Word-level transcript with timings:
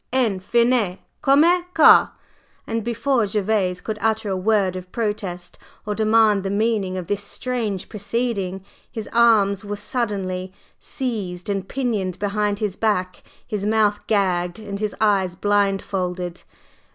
enfin, 0.11 0.97
comme 1.21 1.43
ça!_" 1.43 2.09
And 2.65 2.83
before 2.83 3.27
Gervase 3.27 3.81
could 3.81 3.99
utter 4.01 4.29
a 4.29 4.35
word 4.35 4.75
of 4.75 4.91
protest, 4.91 5.59
or 5.85 5.93
demand 5.93 6.41
the 6.41 6.49
meaning 6.49 6.97
of 6.97 7.05
this 7.05 7.21
strange 7.23 7.87
proceeding, 7.87 8.65
his 8.91 9.07
arms 9.13 9.63
were 9.63 9.75
suddenly 9.75 10.51
seized 10.79 11.51
and 11.51 11.69
pinioned 11.69 12.17
behind 12.17 12.57
his 12.57 12.75
back, 12.75 13.21
his 13.45 13.63
mouth 13.63 14.07
gagged, 14.07 14.57
and 14.57 14.79
his 14.79 14.95
eyes 14.99 15.35
blindfolded. 15.35 16.41